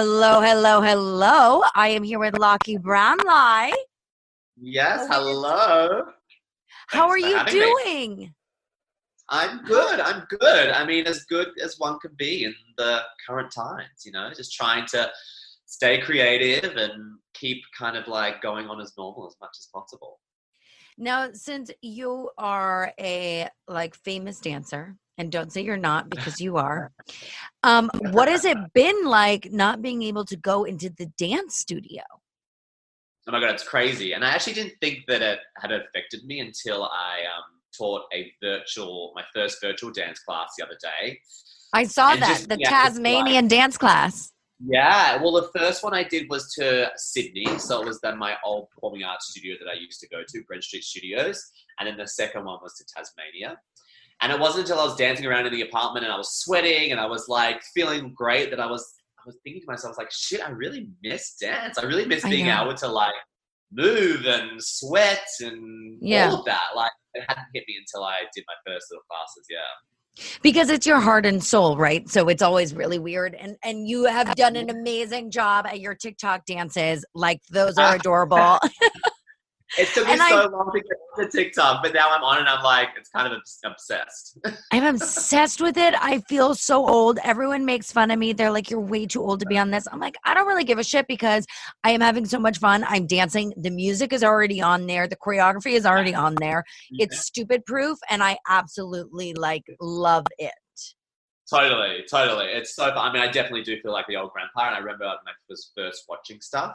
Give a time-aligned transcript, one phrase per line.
[0.00, 1.60] Hello, hello, hello.
[1.74, 3.72] I am here with Locky Brownlie.
[4.56, 6.04] Yes, hello.
[6.86, 7.60] How Thanks are you having me.
[7.60, 8.34] doing?
[9.28, 9.98] I'm good.
[9.98, 10.70] I'm good.
[10.70, 14.52] I mean, as good as one can be in the current times, you know, just
[14.52, 15.10] trying to
[15.66, 20.20] stay creative and keep kind of like going on as normal as much as possible.
[20.96, 26.56] Now, since you are a like famous dancer, and don't say you're not because you
[26.56, 26.92] are,
[27.62, 32.02] um, what has it been like not being able to go into the dance studio?
[33.28, 34.14] Oh my God, it's crazy.
[34.14, 37.44] And I actually didn't think that it had affected me until I um,
[37.76, 41.18] taught a virtual, my first virtual dance class the other day.
[41.74, 44.32] I saw And that just the being able to, Tasmanian dance class.
[44.60, 48.34] Yeah, well, the first one I did was to Sydney, so it was then my
[48.44, 51.40] old performing arts studio that I used to go to, Brent Street Studios,
[51.78, 53.56] and then the second one was to Tasmania.
[54.20, 56.90] And it wasn't until I was dancing around in the apartment and I was sweating
[56.90, 58.84] and I was like feeling great that I was
[59.18, 61.76] I was thinking to myself, I was like, shit, I really miss dance.
[61.78, 63.14] I really miss being able to like
[63.72, 66.30] move and sweat and Yeah.
[66.30, 66.70] all of that.
[66.74, 69.46] Like it hadn't hit me until I did my first little classes.
[69.50, 69.58] Yeah.
[70.42, 74.04] because it's your heart and soul right so it's always really weird and and you
[74.04, 77.94] have done an amazing job at your tiktok dances like those are ah.
[77.94, 78.58] adorable
[79.76, 82.38] It took me And I- so long to get to TikTok, but now I'm on
[82.38, 84.38] and I'm like, it's kind of obsessed.
[84.72, 85.94] i'm obsessed with it.
[86.00, 87.18] I feel so old.
[87.22, 88.32] Everyone makes fun of me.
[88.32, 89.86] They're like you're way too old to be on this.
[89.90, 91.46] I'm like i don't really give a shit because
[91.84, 92.84] i am having so much fun.
[92.88, 93.52] I'm dancing.
[93.56, 95.06] The music is already on there.
[95.06, 96.64] The choreography is already on there.
[96.92, 100.52] It's stupid proof and i absolutely like love it.
[101.50, 102.46] Totally, totally.
[102.46, 102.98] It's so fun.
[102.98, 104.66] I mean, I definitely do feel like the old grandpa.
[104.66, 106.74] And I remember when I was first watching stuff,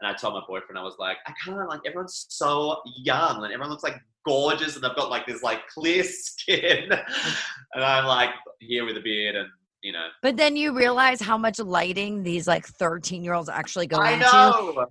[0.00, 3.52] and I told my boyfriend, I was like, I can't, like, everyone's so young, and
[3.52, 6.90] everyone looks like gorgeous, and they've got like this like clear skin.
[6.90, 8.30] and I'm like
[8.60, 9.48] here with a beard, and
[9.82, 10.08] you know.
[10.22, 14.12] but then you realize how much lighting these like 13 year olds actually go I
[14.12, 14.86] into know.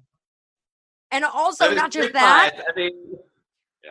[1.12, 2.52] and also not just that.
[2.68, 2.92] I mean,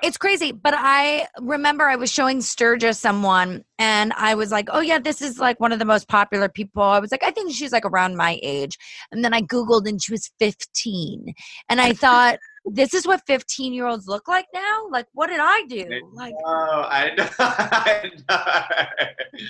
[0.02, 4.80] It's crazy, but I remember I was showing Sturgis someone and I was like, oh,
[4.80, 6.82] yeah, this is like one of the most popular people.
[6.82, 8.76] I was like, I think she's like around my age.
[9.12, 11.34] And then I Googled and she was 15.
[11.68, 14.86] And I thought, this is what 15 year olds look like now?
[14.90, 15.86] Like, what did I do?
[16.12, 17.28] Like, oh, I know.
[17.38, 19.06] I know.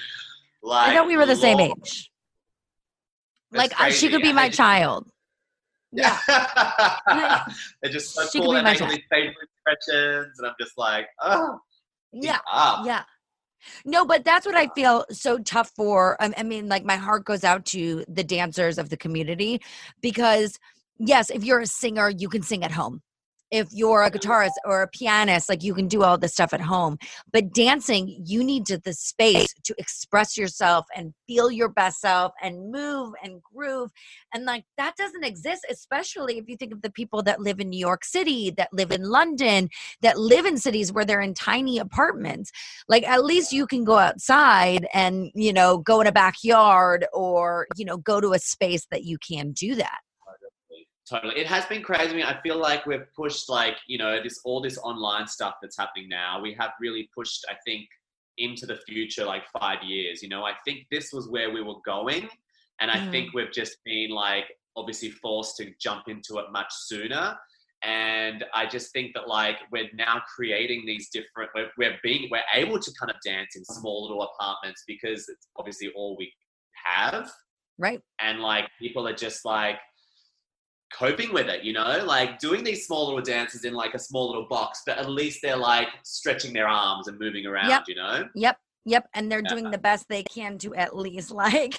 [0.60, 2.10] Like, I thought we were the same age.
[3.52, 5.08] That's Like, I- she could be my child.
[5.92, 6.18] Yeah.
[7.82, 8.52] They're just so She could cool.
[8.52, 9.04] be and my make
[9.68, 9.80] all child.
[9.86, 11.58] these facial expressions, and I'm just like, oh,
[12.12, 12.38] Yeah.
[12.52, 12.86] up.
[12.86, 13.02] Yeah.
[13.84, 16.16] No, but that's what I feel so tough for.
[16.20, 19.60] I mean, like my heart goes out to the dancers of the community
[20.00, 20.58] because,
[20.98, 23.02] yes, if you're a singer, you can sing at home.
[23.50, 26.60] If you're a guitarist or a pianist, like you can do all this stuff at
[26.60, 26.98] home.
[27.32, 32.32] But dancing, you need to, the space to express yourself and feel your best self
[32.42, 33.90] and move and groove.
[34.34, 37.70] And like that doesn't exist, especially if you think of the people that live in
[37.70, 39.68] New York City, that live in London,
[40.02, 42.52] that live in cities where they're in tiny apartments
[42.88, 47.66] like at least you can go outside and you know go in a backyard or
[47.76, 49.98] you know go to a space that you can do that
[51.08, 51.38] Totally.
[51.38, 52.10] It has been crazy.
[52.10, 55.54] I mean, I feel like we've pushed like, you know, this all this online stuff
[55.62, 56.40] that's happening now.
[56.40, 57.86] We have really pushed, I think,
[58.36, 60.22] into the future like five years.
[60.22, 62.28] You know, I think this was where we were going.
[62.80, 63.10] And I Mhm.
[63.10, 67.36] think we've just been like obviously forced to jump into it much sooner.
[67.82, 72.42] And I just think that like we're now creating these different we're, we're being we're
[72.54, 76.32] able to kind of dance in small little apartments because it's obviously all we
[76.84, 77.30] have
[77.78, 79.78] right and like people are just like
[80.92, 82.02] coping with it you know?
[82.04, 85.40] Like doing these small little dances in like a small little box but at least
[85.42, 87.82] they're like stretching their arms and moving around Yep.
[87.88, 88.28] you know?
[88.34, 88.58] Yep.
[88.84, 89.08] Yep.
[89.14, 89.48] And they're Yeah.
[89.48, 91.78] doing the best they can to at least like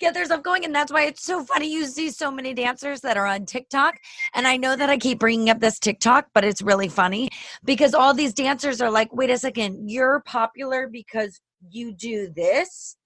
[0.00, 1.72] get their stuff going and that's why it's so funny.
[1.72, 3.94] You see so many dancers that are on tiktok
[4.34, 7.28] and i know that i keep bringing up this tiktok but it's really funny
[7.64, 11.40] because all these dancers are like wait a second you're popular because
[11.70, 12.96] you do this?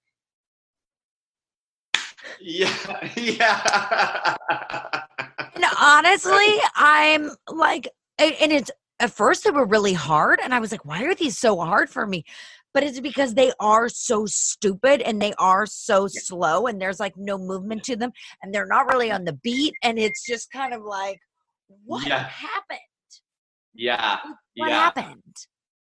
[2.39, 2.73] Yeah.
[3.15, 4.35] Yeah
[5.61, 7.87] And honestly, I'm like,
[8.17, 11.37] and it's at first they were really hard, and I was like, why are these
[11.37, 12.23] so hard for me?
[12.73, 17.15] But it's because they are so stupid and they are so slow, and there's like
[17.17, 18.11] no movement to them,
[18.41, 21.19] and they're not really on the beat, and it's just kind of like,
[21.85, 22.23] what Yeah.
[22.23, 22.79] happened?
[23.73, 24.19] yeah
[24.55, 25.35] What yeah happened?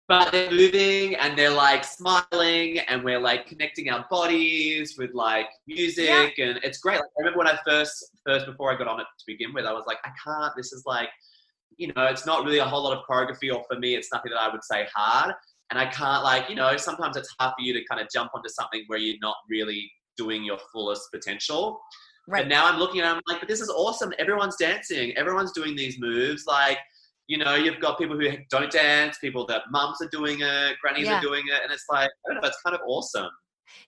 [0.09, 5.45] But they're moving and they're like smiling and we're like connecting our bodies with like
[5.67, 6.95] music and it's great.
[6.95, 9.65] Like, I remember when I first first before I got on it to begin with,
[9.65, 10.51] I was like, I can't.
[10.57, 11.09] This is like,
[11.77, 14.31] you know, it's not really a whole lot of choreography, or for me, it's nothing
[14.31, 15.33] that I would say hard.
[15.69, 18.31] And I can't like, you know, sometimes it's hard for you to kind of jump
[18.33, 21.79] onto something where you're not really doing your fullest potential.
[22.27, 22.41] Right.
[22.41, 24.11] But now I'm looking and I'm like, but this is awesome.
[24.17, 25.15] Everyone's dancing.
[25.15, 26.47] Everyone's doing these moves.
[26.47, 26.79] Like,
[27.29, 31.05] you know, you've got people who don't dance, people that mums are doing it, grannies
[31.05, 31.19] Yeah.
[31.19, 33.29] are doing it, and it's like, I don't know, it's kind of awesome.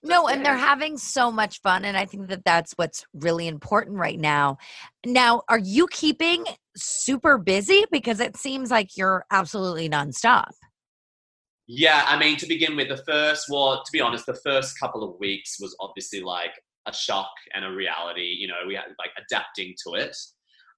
[0.04, 1.84] No, and they're having so much fun.
[1.84, 4.58] And I think that that's what's really important right now.
[5.04, 6.44] Now, are you keeping
[6.76, 7.84] super busy?
[7.90, 10.52] Because it seems like you're absolutely nonstop.
[11.66, 15.02] Yeah, I mean, to begin with, the first, well, to be honest, the first couple
[15.02, 16.52] of weeks was obviously like
[16.86, 18.36] a shock and a reality.
[18.38, 20.16] You know, we had like adapting to it.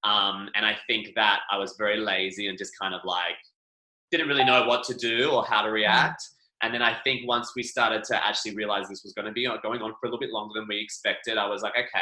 [0.05, 3.37] Um, and I think that I was very lazy and just kind of like
[4.11, 6.23] didn't really know what to do or how to react.
[6.61, 9.45] And then I think once we started to actually realize this was going to be
[9.61, 11.99] going on for a little bit longer than we expected, I was like, okay,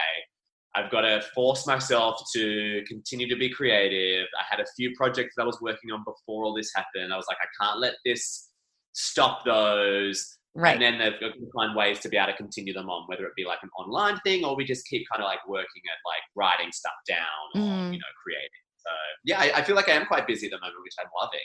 [0.75, 4.27] I've got to force myself to continue to be creative.
[4.39, 7.13] I had a few projects that I was working on before all this happened.
[7.13, 8.49] I was like, I can't let this
[8.93, 10.37] stop those.
[10.55, 10.73] Right.
[10.73, 13.25] And then they've got to find ways to be able to continue them on, whether
[13.25, 15.97] it be like an online thing or we just keep kind of like working at
[16.05, 17.93] like writing stuff down or, Mhm.
[17.93, 18.63] you know, creating.
[18.77, 18.89] So
[19.25, 21.39] yeah, I, I feel like I am quite busy at the moment, which I'm loving.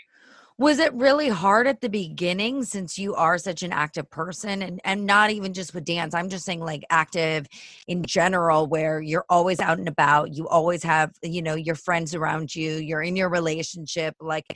[0.61, 4.81] Was it really hard at the beginning since you are such an active person and,
[4.83, 6.15] and not even just with dance?
[6.15, 7.47] I'm just saying like active
[7.87, 12.13] in general, where you're always out and about, you always have, you know, your friends
[12.13, 14.47] around you, you're in your relationship, like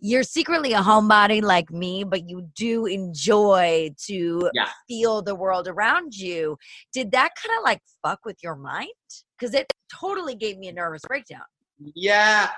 [0.00, 4.68] you're secretly a homebody like me, but you do enjoy to Yeah.
[4.88, 6.58] feel the world around you.
[6.92, 8.88] Did that kind of like fuck with your mind?
[9.38, 11.42] Because it totally gave me a nervous breakdown.
[11.94, 12.50] Yeah,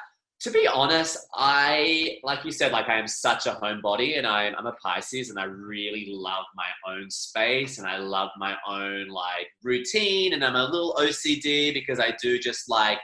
[0.45, 4.55] to be honest, I like you said, like I am such a homebody, and I'm
[4.57, 9.09] I'm a Pisces, and I really love my own space, and I love my own
[9.09, 12.99] like routine, and I'm a little OCD because I do just like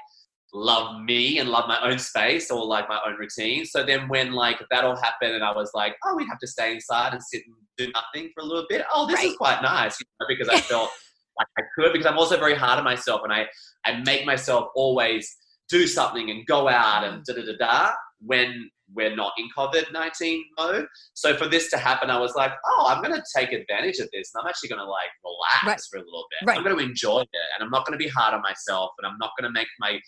[0.53, 3.65] love me and love my own space or like my own routine.
[3.65, 6.47] So then when like that all happened, and I was like, oh, we have to
[6.47, 8.85] stay inside and sit and do nothing for a little bit.
[8.95, 10.91] Oh, this is quite nice, you know, because I felt
[11.39, 13.47] like I could because I'm also very hard on myself, and I
[13.87, 15.39] I make myself always
[15.71, 17.91] do something and go out and da da da da
[18.21, 20.87] when we're not in COVID 19 mode.
[21.15, 24.09] So for this to happen, I was like, oh, I'm going to take advantage of
[24.13, 25.81] this and I'm actually going to like relax Right.
[25.91, 26.47] for a little bit.
[26.49, 26.59] Right.
[26.59, 29.07] I'm going to enjoy it and I'm not going to be hard on myself and
[29.11, 30.01] I'm not going to make my,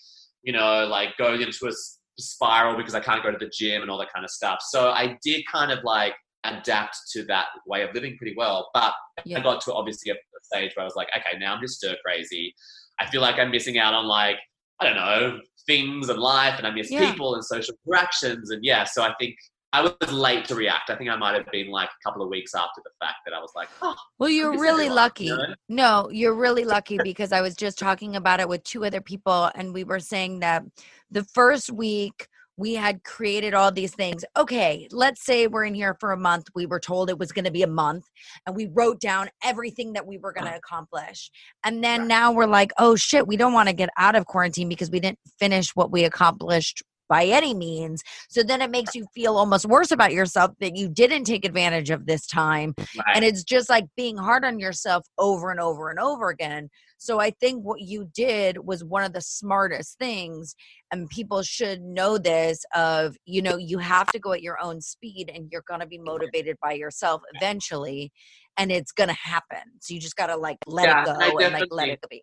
[0.43, 1.73] you know, like go into a
[2.19, 4.59] spiral because I can't go to the gym and all that kind of stuff.
[4.69, 6.15] So I did kind of like
[6.45, 8.69] adapt to that way of living pretty well.
[8.75, 8.93] But
[9.25, 9.39] Yeah.
[9.39, 11.77] I got to obviously a a stage where I was like, okay, now I'm just
[11.79, 12.53] stir crazy.
[12.99, 14.37] I feel like I'm missing out on like,
[14.83, 17.11] I don't know, things and life and I miss Yeah.
[17.11, 18.51] people and social interactions.
[18.51, 19.37] And yeah, so I think
[19.73, 20.91] I was late to react.
[20.91, 23.33] I think I might have been like a couple of weeks after the fact that
[23.33, 25.27] I was like, oh, Well, you're really lucky.
[25.27, 25.55] you know?
[25.69, 29.51] No, you're really lucky because I was just talking about it with two other people,
[29.55, 30.63] and we were saying that
[31.11, 32.27] the first week
[32.63, 34.25] we had created all these things.
[34.37, 36.47] Okay, let's say we're in here for a month.
[36.55, 38.05] We were told it was going to be a month,
[38.47, 41.29] and we wrote down everything that we were going to accomplish.
[41.65, 44.69] And then now we're like, oh shit, we don't want to get out of quarantine
[44.69, 48.01] because we didn't finish what we accomplished by any means.
[48.31, 51.91] So then it makes you feel almost worse about yourself that you didn't take advantage
[51.91, 53.17] of this time Right.
[53.17, 56.71] and it's just like being hard on yourself over and over and over again
[57.03, 60.55] so i think what you did was one of the smartest things
[60.91, 64.81] and people should know this of you know you have to go at your own
[64.81, 68.13] speed and you're going to be motivated by yourself eventually
[68.59, 69.59] and it's going to happen.
[69.81, 72.05] So you just got to like let Yeah, it go and and, like let it
[72.09, 72.23] be.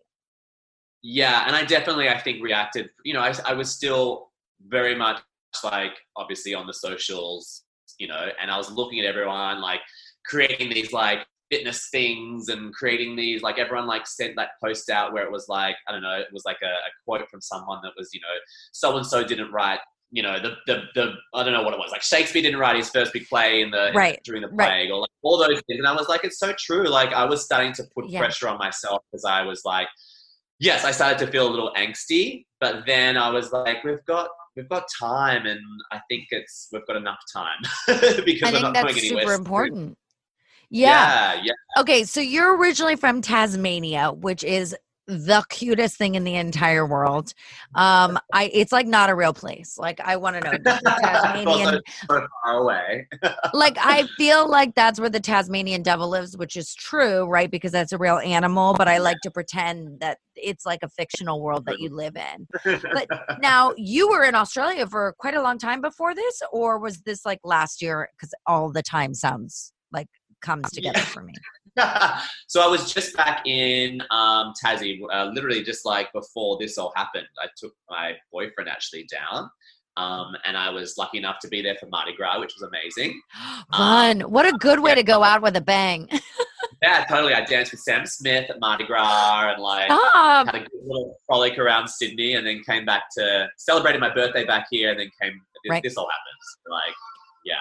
[1.02, 2.90] Yeah, and I definitely, I think, reacted.
[3.04, 4.30] You know, I, I was still
[4.68, 5.20] very much
[5.64, 7.64] like obviously on the socials,
[7.98, 9.80] you know, and I was looking at everyone like
[10.26, 15.12] creating these like fitness things and creating these like everyone like sent that post out
[15.12, 17.80] where it was like I don't know, it was like a, a quote from someone
[17.82, 18.36] that was you know
[18.72, 19.80] so and so didn't write.
[20.12, 22.74] You know the, the the I don't know what it was like Shakespeare didn't write
[22.76, 24.66] his first big play in the in Right, during the right.
[24.68, 27.24] plague or like all those things and I was like it's so true like I
[27.24, 28.18] was starting to put Yeah.
[28.18, 29.86] pressure on myself because I was like
[30.60, 34.28] yes, I started to feel a little angsty, but then I was like, we've got
[34.56, 37.58] we've got time, and I think it's we've got enough time
[38.24, 39.22] because i we're not going anywhere.
[39.22, 39.96] super important
[40.70, 41.80] yeah yeah, yeah.
[41.80, 47.34] Okay, so you're originally from Tasmania, which is the cutest thing in the entire world.
[47.74, 49.76] Um, I it's like not a real place.
[49.76, 53.08] Like I want to know Tasmanian so far away.
[53.52, 57.50] like I feel like that's where the Tasmanian devil lives, which is true, right?
[57.50, 61.40] Because that's a real animal, but I like to pretend that it's like a fictional
[61.42, 62.46] world that you live in.
[62.64, 63.08] But
[63.40, 67.26] now, you were in Australia for quite a long time before this, or was this
[67.26, 68.08] like last year?
[68.16, 70.06] Because all the time sounds like
[70.40, 71.04] comes together Yeah.
[71.04, 71.34] for me.
[72.48, 76.92] so I was just back in um, Tassie, uh, literally just like before this all
[76.96, 77.26] happened.
[77.42, 79.48] I took my boyfriend actually down,
[79.96, 83.20] um, and I was lucky enough to be there for Mardi Gras, which was amazing.
[83.76, 84.20] Fun.
[84.22, 86.08] what a good way to go out with a bang.
[86.82, 87.34] Yeah, totally.
[87.34, 90.46] I danced with Sam Smith at Mardi Gras and like Stop.
[90.46, 94.46] had a good little frolic around Sydney, and then came back to celebrated my birthday
[94.46, 95.32] back here, and then came.
[95.62, 95.82] This, Right.
[95.82, 96.58] this all happens.
[96.70, 96.94] Like,
[97.44, 97.56] yeah.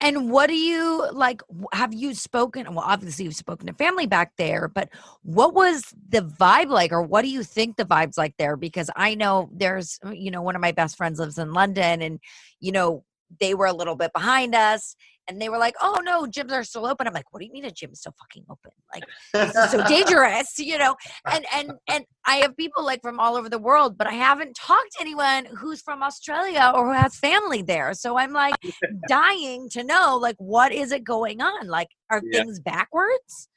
[0.00, 1.40] And what do you like?
[1.72, 2.74] Have you spoken?
[2.74, 4.90] Well, obviously you've spoken to family back there, but
[5.22, 8.56] what was the vibe like, or what do you think the vibe's like there?
[8.56, 12.02] Because I know there's, uh, you know, one of my best friends lives in London,
[12.02, 12.20] and
[12.60, 13.04] you know
[13.40, 14.96] they were a little bit behind us,
[15.28, 17.52] and they were like, "Oh no, gyms are still open." I'm like, "What do you
[17.52, 18.70] mean a gym's still fucking open?
[18.94, 20.96] Like this is so dangerous, you know.
[21.30, 24.54] And and and I have people like from all over the world, but I haven't
[24.54, 27.94] talked to anyone who's from Australia or who has family there.
[27.94, 28.56] So I'm like
[29.08, 31.68] dying to know like what is it going on?
[31.68, 32.40] Like are Yeah.
[32.40, 33.48] things backwards?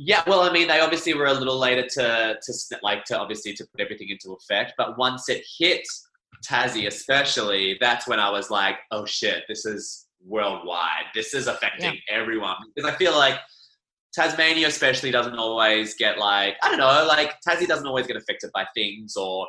[0.00, 3.52] Yeah, well, I mean, they obviously were a little later to to like to obviously
[3.54, 5.84] to put everything into effect, but once it hit
[6.46, 11.06] Tassie, especially, that's when I was like, oh shit, this is worldwide.
[11.14, 13.38] This is affecting everyone because I feel like
[14.14, 18.50] Tasmania, especially, doesn't always get like I don't know, like Tassie doesn't always get affected
[18.54, 19.46] by things or.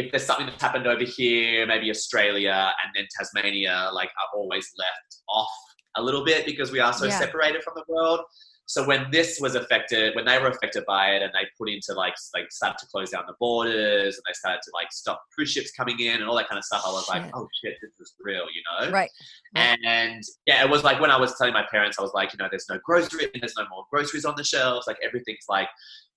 [0.00, 4.70] If there's something that's happened over here, maybe Australia and then Tasmania, like are always
[4.78, 5.48] left off
[5.96, 7.18] a little bit because we are so Yeah.
[7.18, 8.20] separated from the world.
[8.70, 11.94] So when this was affected, when they were affected by it, and they put into
[11.94, 15.50] like like started to close down the borders, and they started to like stop cruise
[15.50, 17.90] ships coming in and all that kind of stuff, I was like, oh shit, this
[17.98, 18.90] is real, you know?
[18.90, 19.10] Right.
[19.56, 22.36] And yeah, it was like when I was telling my parents, I was like, you
[22.36, 25.68] know, there's no grocery, and there's no more groceries on the shelves, like everything's like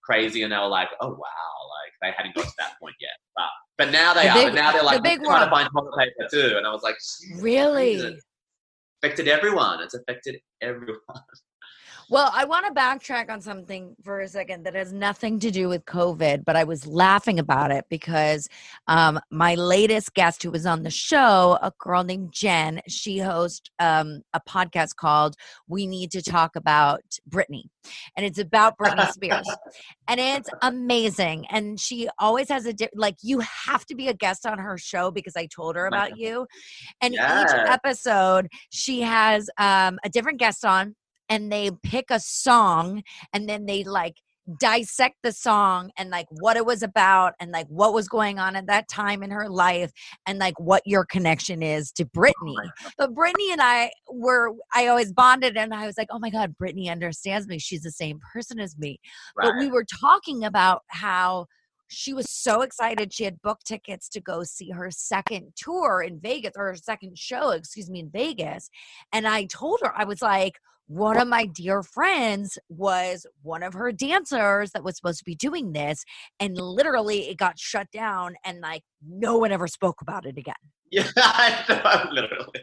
[0.04, 3.12] crazy, and they were like, oh wow, like they hadn't got to that point yet,
[3.34, 3.46] but
[3.78, 5.70] but now they The are, big- but now they're the like big trying to find
[5.74, 6.98] toilet paper too, and I was like,
[7.42, 8.20] Really?
[9.02, 9.82] Affected everyone.
[9.82, 10.98] It's affected everyone.
[12.12, 15.70] Well, I want to backtrack on something for a second that has nothing to do
[15.70, 18.50] with COVID, but I was laughing about it because
[18.90, 23.72] um, my latest guest who was on the show, a girl named Jen, she hosts
[23.80, 25.38] um, a podcast called
[25.70, 27.00] We Need to Talk About
[27.30, 27.64] Britney.
[28.18, 29.50] And it's about Britney Spears.
[30.10, 31.46] and it's amazing.
[31.50, 34.78] And she always has a, di- like, you have to be a guest on her
[34.78, 36.46] show because I told her about you.
[37.00, 40.94] And each episode, she has um, a different guest on
[41.32, 43.02] and they pick a song
[43.34, 44.18] and then they like
[44.60, 48.56] dissect the song and like what it was about and like what was going on
[48.56, 49.92] at that time in her life
[50.28, 52.70] and like what your connection is to oh Britney.
[52.98, 56.56] But Britney and I were I always bonded and I was like, "Oh my god,
[56.62, 57.60] Britney understands me.
[57.60, 59.00] She's the same person as me."
[59.38, 61.46] But we were talking about how
[61.88, 66.20] she was so excited she had booked tickets to go see her second tour in
[66.20, 68.70] Vegas or her second show, excuse me, in Vegas.
[69.14, 70.54] And I told her, I was like,
[70.92, 75.36] one of my dear friends was one of her dancers that was supposed to be
[75.36, 76.04] doing this.
[76.38, 80.54] And literally it got shut down and like no one ever spoke about it again.
[80.94, 82.60] Yeah, I know, literally.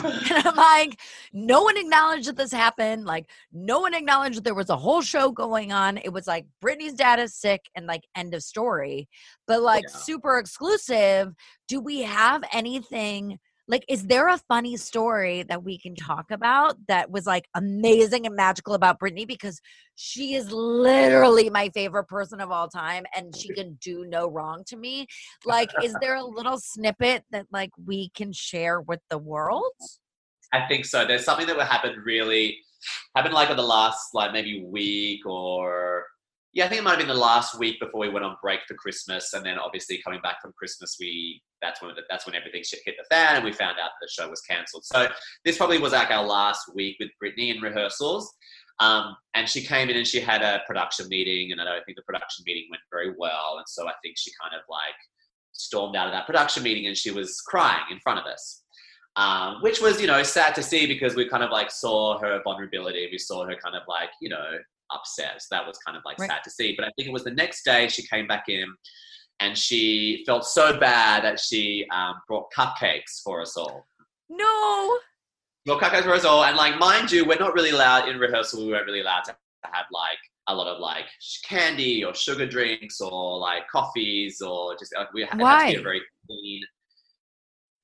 [0.04, 1.00] And I'm like,
[1.32, 3.06] no one acknowledged that this happened.
[3.06, 5.96] Like, no one acknowledged that there was a whole show going on.
[5.96, 9.08] It was like Britney's dad is sick and like end of story.
[9.46, 9.96] But like Yeah.
[9.96, 11.32] super exclusive.
[11.68, 13.38] Do we have anything?
[13.68, 16.06] Like, is there a funny story that we can mm.
[16.06, 19.26] talk about that was like amazing and magical about Britney?
[19.26, 19.60] Because
[19.94, 24.64] she is literally my favorite person of all time and she can do no wrong
[24.68, 25.06] to me.
[25.44, 29.72] Like, is there a little snippet that like we can share with the world?
[30.52, 31.06] I think so.
[31.06, 32.58] There's something that would happen really
[33.14, 36.06] happened like in the last like maybe week or
[36.58, 38.58] yeah, I think it might have been the last week before we went on break
[38.66, 42.64] for Christmas, and then obviously coming back from Christmas, we that's when that's when everything
[42.84, 44.84] hit the fan, and we found out that the show was cancelled.
[44.84, 45.06] So
[45.44, 48.34] this probably was like our last week with Britney in rehearsals.
[48.80, 51.94] Um, and she came in and she had a production meeting, and I don't think
[51.94, 54.98] the production meeting went very well, and so I think she kind of like
[55.52, 58.64] stormed out of that production meeting, and she was crying in front of us
[59.14, 62.40] um, which was you know sad to see because we kind of like saw her
[62.44, 64.58] vulnerability we saw her kind of like you know
[64.92, 66.30] upset so that was kind of like Right.
[66.30, 68.66] sad to see but i think it was the next day she came back in
[69.40, 73.86] and she felt so bad that she um, brought cupcakes for us all.
[74.28, 74.98] No.
[75.64, 78.64] brought cupcakes for us all and like mind you we're not really allowed in rehearsal
[78.64, 80.18] we weren't really allowed to have like
[80.48, 81.04] a lot of like
[81.44, 86.00] candy or sugar drinks or like coffees or just like we had, to be very
[86.26, 86.62] clean.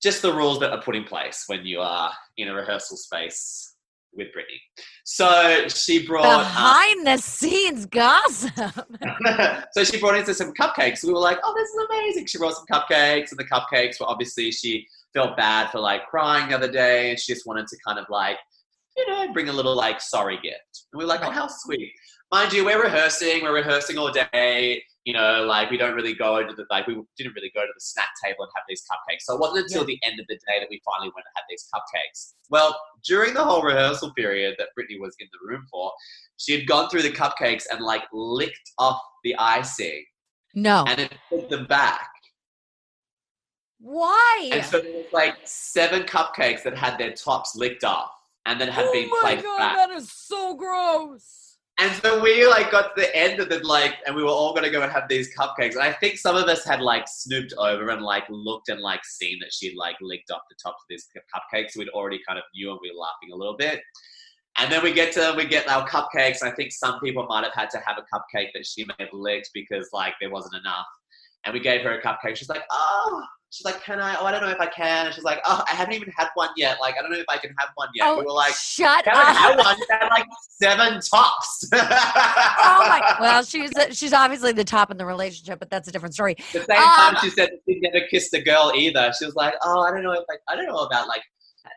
[0.02, 3.73] Just the rules that are put in place when you are in a rehearsal space
[4.16, 4.60] with Britney.
[5.04, 8.52] So she brought um, Behind the scenes gossip.
[9.72, 11.04] so she brought in some cupcakes.
[11.04, 12.26] We were like, oh, this is amazing.
[12.26, 16.48] She brought some cupcakes, and the cupcakes were obviously she felt bad for like crying
[16.48, 18.36] the other day, and she just wanted to kind of like,
[18.96, 20.86] you know, bring a little like sorry gift.
[20.92, 21.92] And we were like, oh, how sweet.
[22.32, 23.42] Mind you, we're rehearsing.
[23.42, 24.82] We're rehearsing all day.
[25.04, 27.72] You know, like we don't really go to the like we didn't really go to
[27.74, 29.20] the snack table and have these cupcakes.
[29.20, 31.42] So it wasn't until the end of the day that we finally went and had
[31.48, 32.32] these cupcakes.
[32.48, 35.92] Well, during the whole rehearsal period that Britney was in the room for,
[36.38, 40.04] she had gone through the cupcakes and like licked off the icing
[40.54, 40.84] No.
[40.88, 42.08] and then put them back.
[43.80, 44.48] Why?
[44.52, 48.10] And so there was like seven cupcakes that had their tops licked off
[48.46, 49.76] and then had oh been my placed god, back.
[49.76, 51.53] that is so gross.
[51.78, 54.54] And so we like got to the end of it, like, and we were all
[54.54, 55.72] gonna go and have these cupcakes.
[55.72, 59.04] And I think some of us had like snooped over and like looked and like
[59.04, 61.72] seen that she'd like licked off the tops of these cupcakes.
[61.72, 63.80] So we'd already kind of knew and we were laughing a little bit.
[64.56, 66.42] And then we get to we get our cupcakes.
[66.42, 69.12] I think some people might have had to have a cupcake that she may have
[69.12, 70.86] licked because like there wasn't enough.
[71.44, 72.36] And we gave her a cupcake.
[72.36, 74.16] She's like, oh, she's like, can I?
[74.18, 75.06] Oh, I don't know if I can.
[75.06, 76.78] And she's like, oh, I haven't even had one yet.
[76.80, 78.06] Like, I don't know if I can have one yet.
[78.08, 79.14] oh, we were like, shut up.
[79.36, 79.76] had one.
[79.78, 80.26] You had like
[80.58, 81.68] seven tops.
[81.72, 81.78] oh
[82.88, 86.34] my well she's she's obviously the top in the relationship but that's a different story
[86.52, 89.12] the same Um, time she said that she never kissed a girl either.
[89.18, 91.22] She was like, "Oh, I don't know if like I don't know about like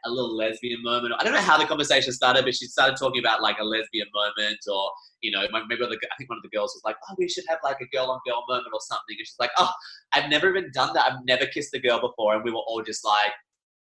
[0.05, 1.13] a little lesbian moment.
[1.17, 4.07] I don't know how the conversation started, but she started talking about like a lesbian
[4.13, 7.15] moment, or you know, maybe the, I think one of the girls was like, "Oh,
[7.17, 9.71] we should have like a girl on girl moment or something." And she's like, "Oh,
[10.13, 11.11] I've never even done that.
[11.11, 13.31] I've never kissed a girl before," and we were all just like.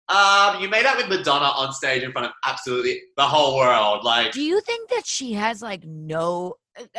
[0.08, 4.02] Um, you made out with Madonna on stage in front of absolutely the whole world.
[4.02, 6.56] Like, do you think that she has like no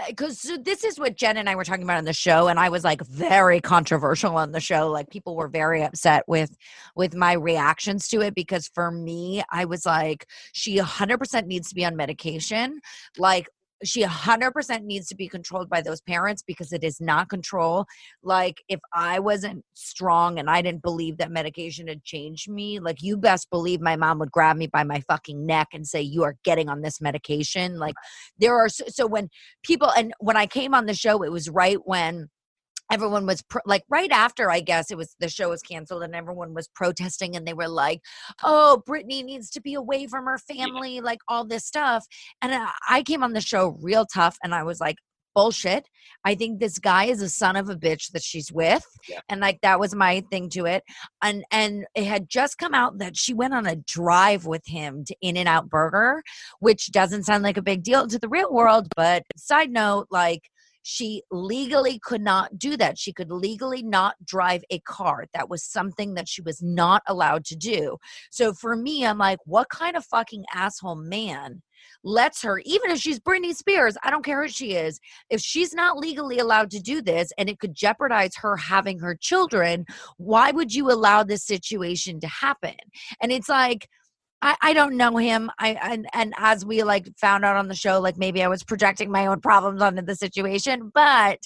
[0.07, 2.59] because so this is what jen and i were talking about on the show and
[2.59, 6.55] i was like very controversial on the show like people were very upset with
[6.95, 11.75] with my reactions to it because for me i was like she 100% needs to
[11.75, 12.79] be on medication
[13.17, 13.47] like
[13.83, 17.85] she 100% needs to be controlled by those parents because it is not control.
[18.23, 23.01] Like if i wasn't strong and i didn't believe that medication had changed me like
[23.01, 26.23] you best believe my mom would grab me by my fucking neck and say you
[26.23, 27.77] are getting on this medication.
[27.77, 27.95] Like
[28.39, 29.29] there are so, so when
[29.63, 32.29] people and when i came on the show it was right when
[32.91, 36.13] everyone was pro- like right after i guess it was the show was canceled and
[36.15, 38.01] everyone was protesting and they were like
[38.43, 42.05] oh britney needs to be away from her family like all this stuff.
[42.41, 44.97] And I- i came on the show real tough and i was like
[45.33, 45.87] bullshit.
[46.25, 49.21] I think this guy is a son of a bitch that she's with Yeah.
[49.29, 50.83] and like that was my thing to it.
[51.21, 55.05] And and it had just come out that she went on a drive with him
[55.05, 56.21] to in and out burger
[56.59, 60.41] which doesn't sound like a big deal to the real world but side note like
[60.83, 62.97] she legally could not do that.
[62.97, 65.25] She could legally not drive a car.
[65.33, 67.97] That was something that she was not allowed to do.
[68.31, 71.61] So for me, I'm like, what kind of fucking asshole man
[72.03, 75.73] lets her, even if she's Britney Spears, I don't care who she is, if she's
[75.73, 79.85] not legally allowed to do this and it could jeopardize her having her children,
[80.17, 82.75] why would you allow this situation to happen?
[83.21, 83.87] And it's like,
[84.41, 85.51] I, I don't know him.
[85.59, 88.63] I and, and as we like found out on the show, like maybe I was
[88.63, 91.39] projecting my own problems onto the situation, but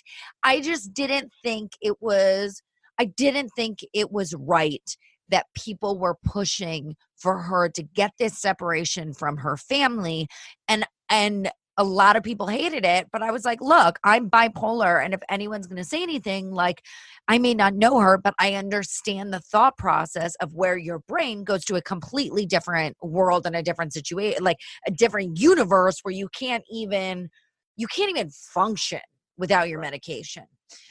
[0.43, 2.62] I just didn't think it was
[2.97, 4.97] I didn't think it was right
[5.29, 10.27] that people were pushing for her to get this separation from her family
[10.67, 15.04] and and a lot of people hated it but i was like look i'm bipolar
[15.04, 16.82] and if anyone's going to say anything like
[17.28, 21.44] i may not know her but i understand the thought process of where your brain
[21.44, 24.58] goes to a completely different world and a different situation like
[24.88, 27.30] a different universe where you can't even
[27.78, 29.02] you can't even function
[29.38, 30.44] without your medication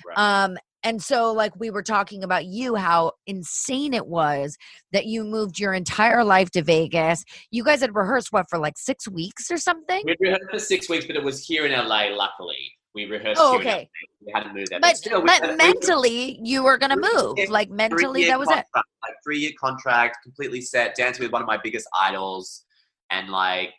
[0.07, 0.19] Right.
[0.19, 4.57] um and so like we were talking about you how insane it was
[4.93, 8.77] that you moved your entire life to vegas you guys had rehearsed what for like
[8.79, 12.09] six weeks or something we rehearsed for six weeks, but it was here in LA.
[12.15, 12.59] Luckily,
[12.95, 13.41] we rehearsed.
[13.43, 13.89] Oh, okay.
[14.25, 17.39] We hadn't moved there, but, still, but had a- we- mentally you were gonna move
[17.39, 21.43] yeah, like mentally that was it Like three year contract, completely set, dancing with one
[21.43, 22.65] of my biggest idols,
[23.11, 23.75] and like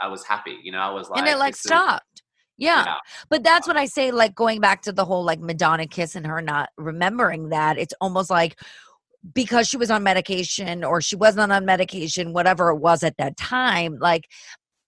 [0.00, 0.58] I was happy.
[0.62, 2.22] You know, I was like, and it like is- stopped
[2.56, 2.84] yeah.
[2.86, 2.96] yeah.
[3.28, 6.26] But that's what I say, like going back to the whole like Madonna kiss and
[6.26, 7.78] her not remembering that.
[7.78, 8.58] It's almost like
[9.32, 13.36] because she was on medication or she wasn't on medication, whatever it was at that
[13.36, 14.28] time, like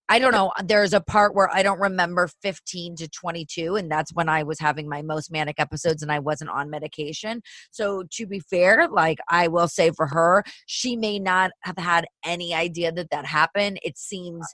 [0.08, 0.52] I don't know.
[0.64, 4.60] There's a part where I don't remember 15 to 22, and that's when I was
[4.60, 7.42] having my most manic episodes and I wasn't on medication.
[7.72, 12.06] So, to be fair, like I will say for her, she may not have had
[12.24, 13.80] any idea that that happened.
[13.82, 14.46] It seems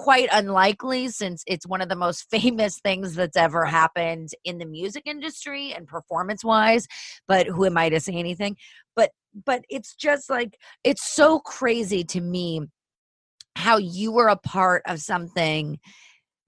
[0.00, 4.64] quite unlikely since it's one of the most famous things that's ever happened in the
[4.64, 6.86] music industry and performance wise
[7.28, 8.56] but who am i to say anything
[8.96, 9.10] but
[9.44, 12.62] but it's just like it's so crazy to me
[13.56, 15.78] how you were a part of something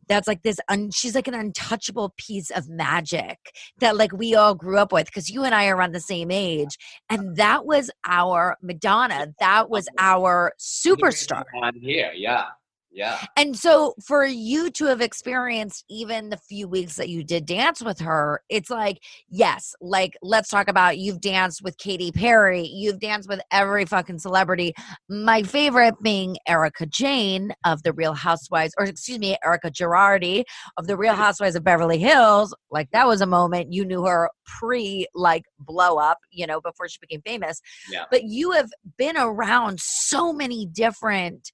[0.08, 3.36] that's like this un- she's like an untouchable piece of magic
[3.80, 6.30] that like we all grew up with because you and i are around the same
[6.30, 6.78] age
[7.10, 12.12] and that was our madonna that was our superstar I'm here.
[12.16, 12.46] Yeah.
[12.92, 13.18] Yeah.
[13.36, 17.82] And so for you to have experienced even the few weeks that you did dance
[17.82, 18.98] with her, it's like,
[19.30, 24.18] yes, like let's talk about you've danced with Katy Perry, you've danced with every fucking
[24.18, 24.74] celebrity.
[25.08, 30.44] My favorite being Erika Jayne of the Real Housewives, or excuse me, Erika Girardi
[30.76, 32.54] of the Real Housewives of Beverly Hills.
[32.70, 36.88] Like that was a moment you knew her pre like blow up, you know, before
[36.88, 37.60] she became famous.
[37.90, 38.04] Yeah.
[38.10, 41.50] But you have been around so many different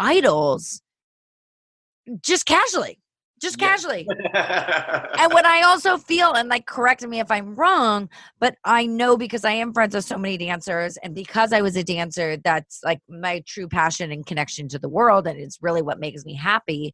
[0.00, 0.82] idols
[2.22, 2.98] just casually
[3.40, 3.68] just Yeah.
[3.68, 8.08] casually and what i also feel and like correct me if i'm wrong
[8.38, 11.76] but i know because i am friends with so many dancers and because i was
[11.76, 15.82] a dancer that's like my true passion and connection to the world and it's really
[15.82, 16.92] what makes me happy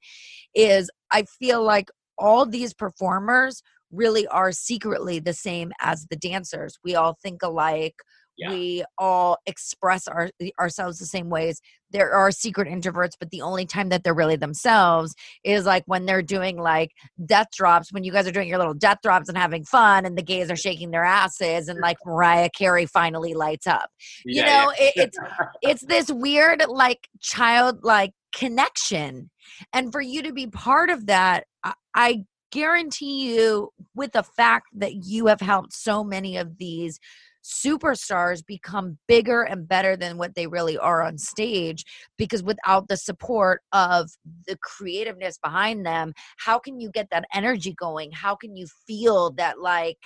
[0.54, 1.88] is i feel like
[2.18, 7.96] all these performers really are secretly the same as the dancers we all think alike
[8.38, 8.50] Yeah.
[8.50, 11.60] we all express our, ourselves the same ways.
[11.90, 16.06] There are secret introverts but the only time that they're really themselves is like when
[16.06, 16.90] they're doing like
[17.24, 20.18] death drops when you guys are doing your little death drops and having fun and
[20.18, 23.88] the gays are shaking their asses and like mariah carey finally lights up.
[24.24, 25.18] You Yeah, know it, it's
[25.62, 29.30] it's this weird like childlike connection.
[29.72, 34.66] And for you to be part of that I, I guarantee you with the fact
[34.74, 36.98] that you have helped so many of these
[37.46, 41.84] superstars become bigger and better than what they really are on stage
[42.18, 44.10] because without the support of
[44.48, 49.30] the creativeness behind them how can you get that energy going how can you feel
[49.30, 49.98] that like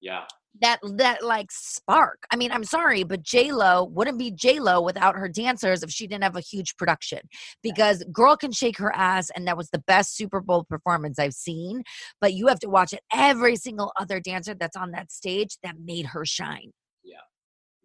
[0.00, 0.24] yeah.
[0.60, 2.24] That that like spark.
[2.30, 5.90] I mean, I'm sorry, but J Lo wouldn't be J Lo without her dancers if
[5.90, 7.20] she didn't have a huge production.
[7.62, 11.34] Because girl can shake her ass, and that was the best Super Bowl performance I've
[11.34, 11.82] seen.
[12.20, 13.00] But you have to watch it.
[13.12, 16.72] Every single other dancer that's on that stage that made her shine.
[17.02, 17.16] Yeah,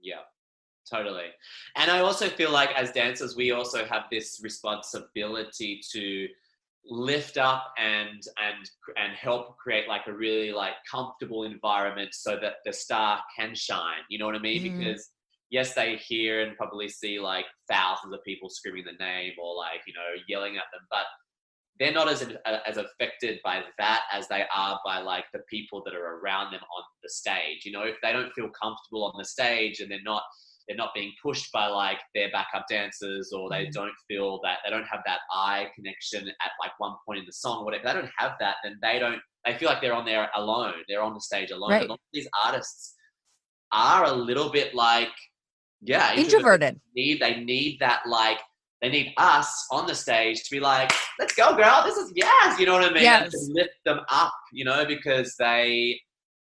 [0.01, 0.21] yeah,
[0.89, 1.27] totally.
[1.75, 6.27] And I also feel like as dancers, we also have this responsibility to
[6.85, 12.55] lift up and and and help create like a really like comfortable environment so that
[12.65, 14.01] the star can shine.
[14.09, 14.63] You know what I mean?
[14.63, 14.77] Mhm.
[14.79, 15.09] Because
[15.49, 19.81] yes, they hear and probably see like thousands of people screaming the name or like
[19.87, 21.05] you know yelling at them, but
[21.79, 25.95] they're not as as affected by that as they are by like the people that
[25.95, 27.65] are around them on the stage.
[27.65, 30.23] You know, if they don't feel comfortable on the stage and they're not
[30.69, 33.71] they're not being pushed by like their backup dancers or they Mhm.
[33.73, 37.33] don't feel that they don't have that eye connection at like one point in the
[37.33, 40.05] song or whatever they don't have that then they don't they feel like they're on
[40.05, 41.85] there alone they're on the stage alone Right.
[41.85, 42.95] a lot of these artists
[43.71, 45.09] are a little bit like
[45.81, 46.79] yeah Introverted.
[46.95, 48.39] need they need that like
[48.81, 52.59] they need us on the stage to be like let's go girl this is yes
[52.59, 53.33] you know what i mean Yes.
[53.53, 55.99] lift them up you know because they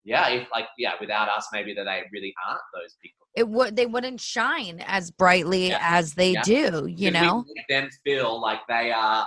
[0.07, 3.77] yeah if like yeah without us maybe that they really aren't those people It would
[3.77, 5.79] they wouldn't shine as brightly Yeah.
[5.83, 6.42] as they Yeah.
[6.42, 7.45] do, you know?
[7.69, 9.27] them feel like they are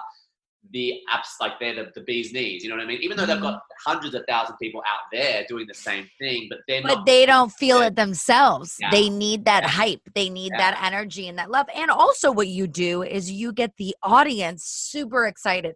[0.72, 3.26] the apps like they're the, the bee's knees you know what i mean even though
[3.26, 3.46] they've mm-hmm.
[3.46, 7.06] got hundreds of thousand people out there doing the same thing but they're but not
[7.06, 8.76] they don't feel it themselves.
[8.80, 8.92] Yeah.
[8.92, 10.02] They need that hype.
[10.13, 11.68] They need that energy and that love.
[11.74, 15.76] And also what you do is you get the audience super excited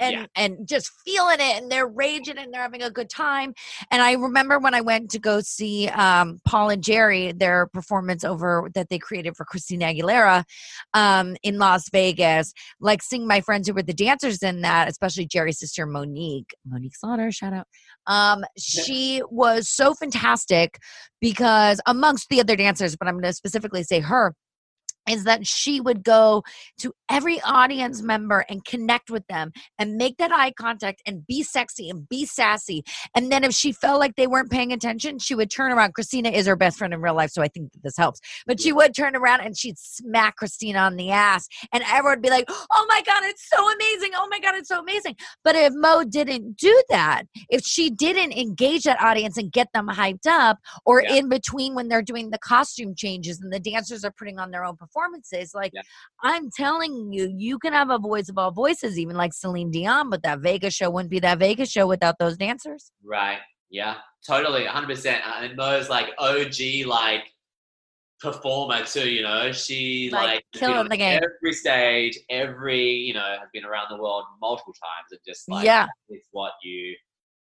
[0.00, 3.54] and yeah and just feeling it and they're raging and they're having a good time.
[3.90, 8.24] And I remember when I went to go see um Paul and Jerry, their performance
[8.24, 10.44] over that they created for Christina Aguilera
[10.94, 15.26] um in Las Vegas, like seeing my friends who were the dancers in that, especially
[15.26, 17.66] Jerry's sister Monique, Monique Slaughter, shout out.
[18.06, 20.78] Um, she was so fantastic
[21.20, 24.34] because amongst the other dancers, but I'm going to specifically say her,
[25.08, 26.42] is that she would go
[26.78, 31.42] to every audience member and connect with them and make that eye contact and be
[31.42, 32.82] sexy and be sassy.
[33.14, 35.94] And then if she felt like they weren't paying attention, she would turn around.
[35.94, 38.20] Christina is her best friend in real life, so I think that this helps.
[38.46, 42.22] But she would turn around and she'd smack Christina on the ass, and everyone would
[42.22, 44.10] be like, "Oh my god, it's so amazing!
[44.14, 48.32] Oh my god, it's so amazing!" But if Mo didn't do that, if she didn't
[48.32, 51.14] engage that audience and get them hyped up, or Yeah.
[51.14, 54.64] in between when they're doing the costume changes and the dancers are putting on their
[54.64, 55.82] own performances, like Yeah.
[56.22, 60.10] I'm telling you, you can have a voice of all voices, even like Celine Dion,
[60.10, 62.92] but that Vegas show wouldn't be that Vegas show without those dancers.
[63.02, 63.38] Right.
[63.70, 63.96] Yeah.
[64.26, 64.64] Totally.
[64.64, 65.20] 100%.
[65.26, 67.24] Uh, and Mo's like OG, like
[68.20, 69.52] performer too, you know.
[69.52, 71.20] She Like, like, killing the game.
[71.22, 75.64] Every stage, every, you know, has been around the world multiple times and just like,
[75.64, 75.86] Yeah.
[76.08, 76.94] it's what you,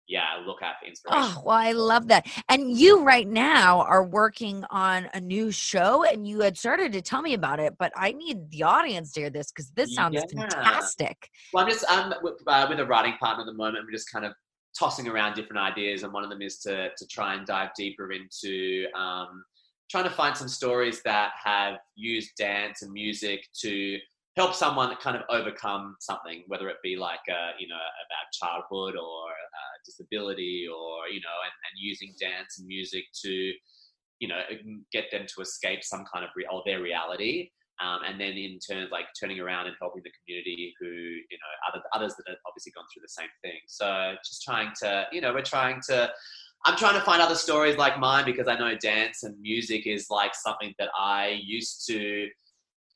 [0.09, 1.35] yeah, look at for inspiration.
[1.37, 2.27] Oh, well, I love that.
[2.49, 7.03] And you right now are working on a new show, and you had started to
[7.03, 10.25] tell me about it, but I need the audience to hear this because this sounds
[10.33, 10.47] Yeah.
[10.47, 11.31] fantastic.
[11.53, 13.85] Well, I'm just I'm with, uh, with a writing partner at the moment.
[13.85, 14.33] We're just kind of
[14.79, 18.11] tossing around different ideas, and one of them is to to try and dive deeper
[18.13, 19.45] into um,
[19.91, 23.99] trying to find some stories that have used dance and music to
[24.37, 28.95] help someone kind of overcome something, whether it be like uh, you know about childhood
[28.95, 33.53] or uh, disability or you know, and, and using dance and music to
[34.21, 34.41] you know
[34.93, 37.51] get them to escape some kind of re- or their reality.
[37.81, 41.53] Um, and then in turn, like turning around and helping the community who, you know,
[41.69, 43.61] other, others that have obviously gone through the same thing.
[43.69, 46.11] So just trying to, you know, we're trying to,
[46.67, 50.09] I'm trying to find other stories like mine because I know dance and music is
[50.11, 52.27] like something that I used to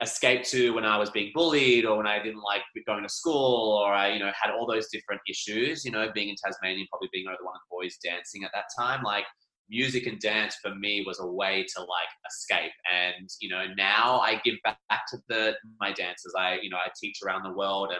[0.03, 3.79] escape to when I was being bullied or when I didn't like going to school
[3.81, 7.09] or I, you know, had all those different issues, you know, being in Tasmania, probably
[7.11, 9.03] being one of the boys dancing at that time.
[9.03, 9.25] Like
[9.69, 14.19] music and dance for me was a way to like escape and you know now
[14.19, 14.77] i give back,
[15.09, 17.99] to the my dancers i you know i teach around the world and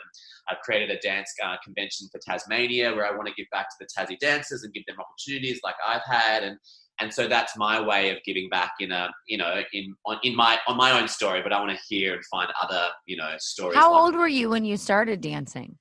[0.50, 3.76] i've created a dance uh, convention for tasmania where i want to give back to
[3.80, 6.58] the tassie dancers and give them opportunities like i've had and
[7.04, 10.36] and so that's my way of giving back in a you know in on in
[10.36, 13.36] my on my own story but i want to hear and find other you know
[13.38, 15.78] stories how like old were you when you started dancing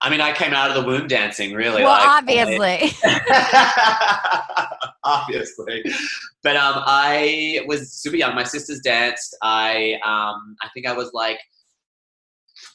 [0.00, 1.82] I mean, I came out of the womb dancing, really.
[1.82, 2.92] Well, like, obviously.
[5.04, 5.82] obviously.
[6.42, 8.34] But um, I was super young.
[8.34, 9.34] My sisters danced.
[9.40, 11.38] I um, I think I was like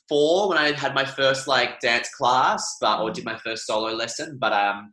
[0.09, 3.93] four when I had my first like dance class, but or did my first solo
[3.93, 4.37] lesson.
[4.41, 4.91] But um,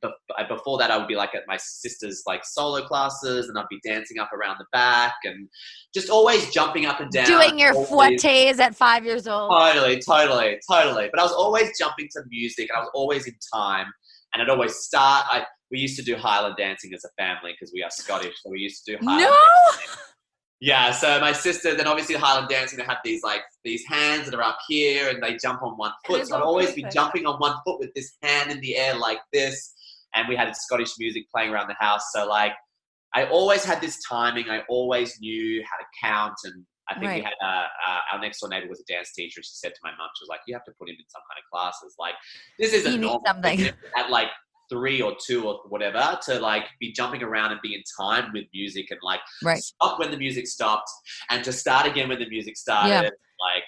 [0.48, 3.81] before that, I would be like at my sister's like solo classes, and I'd be
[3.83, 5.48] dancing up around the back, and
[5.94, 9.50] just always jumping up and down, doing your fouettes at five years old.
[9.50, 11.09] Totally, totally, totally.
[11.11, 13.87] But I was always jumping to music, and I was always in time,
[14.35, 15.26] and I'd always start.
[15.31, 18.50] I we used to do Highland dancing as a family because we are Scottish, so
[18.50, 19.31] we used to do Highland.
[19.31, 19.96] No.
[20.61, 24.35] Yeah, so my sister, then obviously Highland dancing, they have these like these hands that
[24.35, 26.27] are up here and they jump on one foot.
[26.27, 29.19] So I'd always be jumping on one foot with this hand in the air like
[29.33, 29.75] this.
[30.14, 32.05] And we had Scottish music playing around the house.
[32.14, 32.53] So like
[33.14, 34.49] I always had this timing.
[34.49, 36.35] I always knew how to count.
[36.45, 37.16] And I think right.
[37.16, 39.42] we had uh, uh, our next door neighbor was a dance teacher.
[39.42, 41.23] She said to my mum, she was like, "You have to put him in some
[41.29, 41.95] kind of classes.
[41.99, 42.14] Like
[42.59, 43.23] this isn't normal.
[43.27, 43.61] Something.
[43.97, 44.29] At like
[44.68, 48.44] three or two or whatever to like be jumping around and be in time with
[48.52, 49.62] music and like right.
[49.62, 50.90] stop when the music stopped
[51.31, 52.90] and to start again when the music started.
[52.90, 53.11] Yeah.
[53.38, 53.64] Like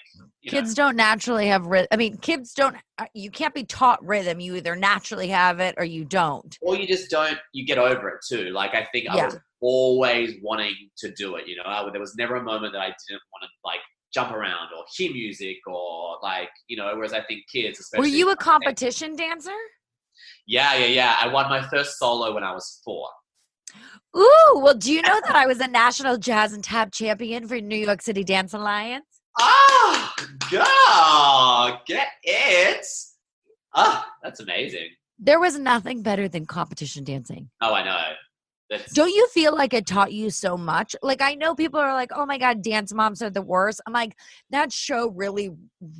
[0.47, 0.85] kids know.
[0.85, 1.87] don't naturally have rhythm.
[1.91, 2.75] I mean, kids don't.
[2.97, 4.39] Uh, you can't be taught rhythm.
[4.39, 6.57] You either naturally have it or you don't.
[6.61, 7.37] Or you just don't.
[7.53, 8.49] You get over it too.
[8.49, 9.15] Like I think yeah.
[9.15, 11.47] I was always wanting to do it.
[11.47, 13.81] You know, I, there was never a moment that I didn't want to like
[14.11, 16.91] jump around or hear music or like you know.
[16.95, 18.09] Whereas I think kids, especially.
[18.09, 19.51] Were you a competition dancer?
[20.49, 21.15] Yeah, yeah, yeah.
[21.21, 23.07] I won my first solo when I was four.
[24.17, 27.61] Ooh, well, do you know that I was a national jazz and tap champion for
[27.61, 29.05] New York City Dance Alliance?
[29.39, 30.11] Oh,
[30.49, 32.83] girl, get it.
[33.75, 34.87] Ah, oh, that's amazing.
[35.19, 37.51] There was nothing better than competition dancing.
[37.61, 38.01] Oh, I know.
[38.71, 40.95] That's- Don't you feel like it taught you so much?
[41.03, 43.93] Like I know people are like, "Oh my god, dance moms are the worst." I'm
[43.93, 44.15] like,
[44.51, 45.51] that show really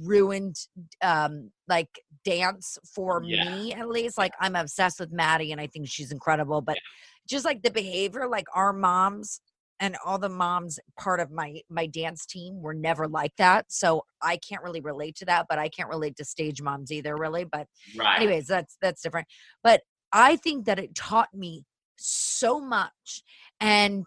[0.04, 0.56] ruined
[1.04, 1.90] um like
[2.24, 3.56] dance for yeah.
[3.56, 4.18] me at least.
[4.18, 6.82] Like I'm obsessed with Maddie and I think she's incredible, but yeah.
[7.28, 9.42] just like the behavior like our moms
[9.80, 14.04] and all the moms part of my my dance team were never like that so
[14.22, 17.44] i can't really relate to that but i can't relate to stage moms either really
[17.44, 18.22] but right.
[18.22, 19.28] anyways that's that's different
[19.64, 21.64] but i think that it taught me
[21.98, 23.24] so much
[23.60, 24.06] and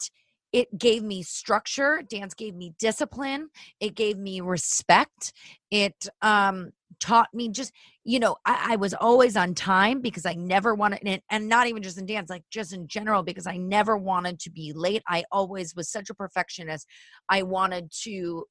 [0.53, 3.49] it gave me structure dance gave me discipline
[3.81, 5.33] it gave me respect
[5.71, 6.71] it um
[7.01, 7.73] taught me just
[8.05, 11.67] you know I, I, was always on time because i never wanted and, and not
[11.67, 15.03] even just in dance like just in general because i never wanted to be late.
[15.09, 16.87] I always was such a perfectionist.
[17.29, 18.45] I wanted to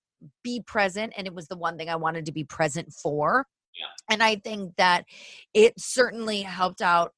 [0.43, 3.45] be present and it was the one thing i wanted to be present for.
[3.73, 4.13] Yeah.
[4.13, 5.05] and i think that
[5.53, 7.11] it certainly helped out.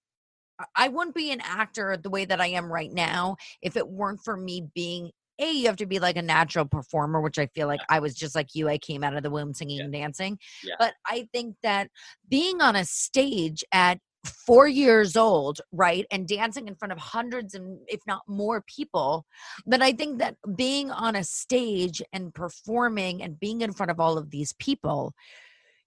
[0.76, 4.22] I wouldn't be an actor the way that I am right now if it weren't
[4.24, 7.68] for me being a you have to be like a natural performer which i feel
[7.68, 7.96] like yeah.
[7.96, 9.84] i was just like you i came out of the womb singing yeah.
[9.84, 10.76] and dancing yeah.
[10.80, 11.90] but i think that
[12.30, 17.56] being on a stage at four years old right and dancing in front of hundreds
[17.56, 19.26] and if not more people
[19.66, 24.00] but i think that being on a stage and performing and being in front of
[24.00, 25.14] all of these people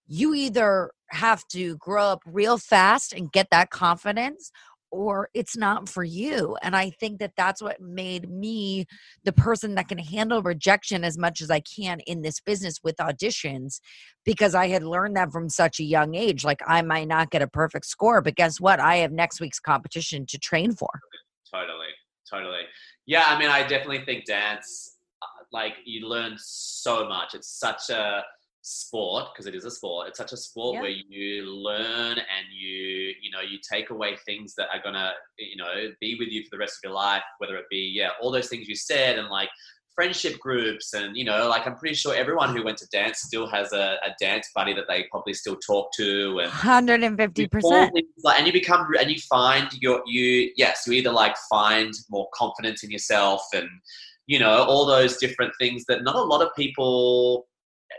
[0.09, 4.51] you either have to grow up real fast and get that confidence
[4.91, 6.57] or it's not for you.
[6.63, 8.87] And I think that that's what made me
[9.25, 12.97] the person that can handle rejection as much as I can in this business with
[12.97, 13.81] auditions
[14.25, 16.45] because I had learned that from such a young age.
[16.45, 18.81] Like, I might not get a perfect score, but guess what?
[18.81, 20.91] I have next week's competition to train for.
[21.53, 21.87] Totally.
[22.31, 22.63] Totally.
[23.07, 23.25] Yeah.
[23.27, 27.35] I mean, I definitely think dance, uh, like, you learn so much.
[27.35, 28.23] It's such a,
[28.69, 30.81] sport because it is a sport it's such a sport yeah.
[30.81, 35.57] where you learn and you you know you take away things that are gonna you
[35.57, 38.33] know be with you for the rest of your life whether it be yeah all
[38.33, 39.49] those things you said and like
[39.95, 43.49] friendship groups and you know like i'm pretty sure everyone who went to dance still
[43.49, 47.63] has a, a dance buddy that they probably still talk to and 150%
[48.25, 52.27] like, and you become and you find your you yes you either like find more
[52.35, 53.69] confidence in yourself and
[54.27, 57.47] you know all those different things that not a lot of people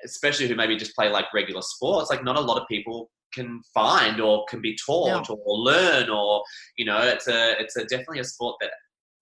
[0.05, 3.61] especially who maybe just play like regular sports like not a lot of people can
[3.73, 5.35] find or can be taught no.
[5.45, 6.43] or learn or
[6.77, 8.71] you know it's a it's a definitely a sport that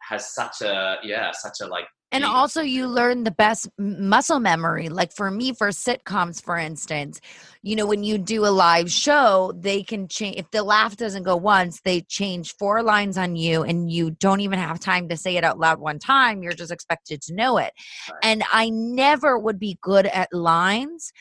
[0.07, 4.89] has such a yeah such a like and also you learn the best muscle memory
[4.89, 7.19] like for me for sitcoms for instance
[7.61, 11.23] you know when you do a live show they can change if the laugh doesn't
[11.23, 15.17] go once they change four lines on you and you don't even have time to
[15.17, 17.73] say it out loud one time you're just expected to know it
[18.09, 18.19] right.
[18.23, 21.11] and i never would be good at lines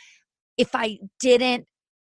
[0.56, 1.66] if i didn't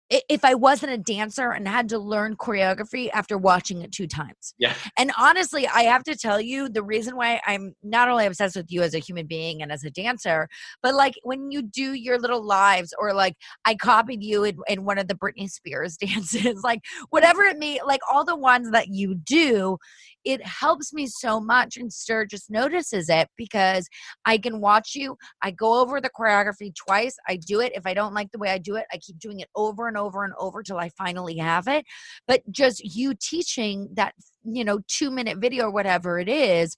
[0.10, 4.56] if I wasn't a dancer and had to learn choreography after watching it two times.
[4.58, 4.74] Yeah.
[4.98, 8.72] And honestly, I have to tell you the reason why I'm not only obsessed with
[8.72, 10.48] you as a human being and as a dancer,
[10.82, 14.84] but like when you do your little lives or like I copied you in, in
[14.84, 18.88] one of the Britney Spears dances, like whatever it may, like all the ones that
[18.88, 19.78] you do,
[20.26, 23.88] it helps me so much and Sturgis notices it because
[24.26, 25.18] I can watch you.
[25.42, 27.16] I go over the choreography twice.
[27.28, 27.72] I do it.
[27.76, 29.98] If I don't like the way I do it, I keep doing it over and
[29.98, 31.86] over and over till I finally have it.
[32.28, 36.76] But just you teaching that, you know, two minute video or whatever it is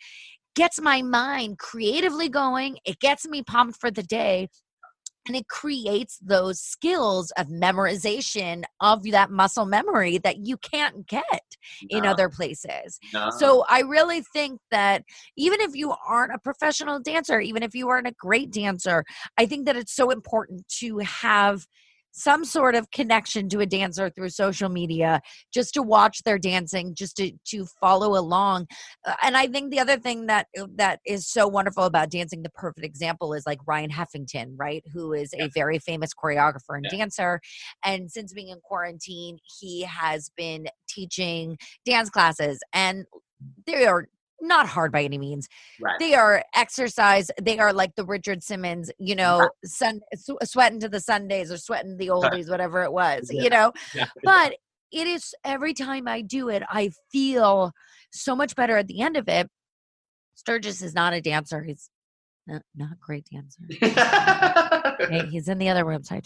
[0.56, 2.78] gets my mind creatively going.
[2.86, 4.50] It gets me pumped for the day
[5.28, 11.24] and it creates those skills of memorization of that muscle memory that you can't get
[11.92, 11.98] no.
[11.98, 13.00] in other places.
[13.14, 13.30] No.
[13.38, 15.04] So I really think that
[15.38, 19.04] even if you aren't a professional dancer, even if you aren't a great dancer,
[19.38, 21.66] I think that it's so important to have
[22.12, 25.22] some sort of connection to a dancer through social media
[25.54, 28.68] just to watch their dancing just to to follow along.
[29.06, 32.44] Uh, and i think the other thing that uh, that is so wonderful about dancing
[32.44, 36.86] the perfect example is like ryan heffington right who is a very famous choreographer and
[36.92, 37.00] yeah.
[37.00, 37.40] dancer.
[37.84, 43.06] And since being in quarantine he has been teaching dance classes and
[43.66, 44.08] they are
[44.42, 45.48] not hard by any means.
[45.80, 46.00] Right.
[46.00, 47.30] They are exercise.
[47.42, 50.02] They are like the Richard Simmons, you know, sun
[50.44, 53.42] sweating to the Sundays or sweating the oldies, whatever it was, yeah.
[53.44, 53.74] you know.
[53.94, 54.08] Yeah.
[54.24, 54.56] But
[54.92, 57.72] it is every time I do it, I feel
[58.12, 59.50] so much better at the end of it.
[60.36, 61.64] Sturgis is not a dancer.
[61.64, 61.90] He's
[62.48, 63.62] not, not great dancer.
[65.30, 66.20] he's in the other room, so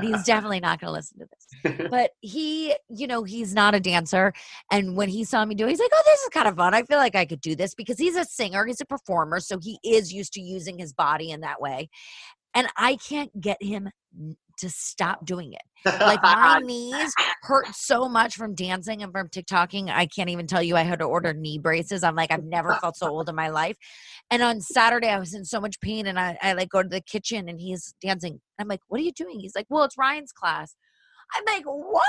[0.00, 1.88] he's definitely not going to listen to this.
[1.90, 4.32] But he, you know, he's not a dancer.
[4.70, 6.74] And when he saw me do it, he's like, oh, this is kind of fun.
[6.74, 9.40] I feel like I could do this because he's a singer, he's a performer.
[9.40, 11.88] So he is used to using his body in that way.
[12.54, 13.90] And I can't get him
[14.58, 15.62] to stop doing it.
[15.84, 17.12] Like my knees
[17.42, 19.90] hurt so much from dancing and from TikToking.
[19.90, 22.04] I can't even tell you I had to order knee braces.
[22.04, 23.76] I'm like, I've never felt so old in my life.
[24.30, 26.88] And on Saturday I was in so much pain and I, I like go to
[26.88, 28.40] the kitchen and he's dancing.
[28.58, 29.40] I'm like, what are you doing?
[29.40, 30.76] He's like, well, it's Ryan's class.
[31.34, 32.02] I'm like, what?